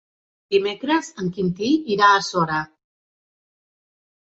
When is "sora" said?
2.31-2.65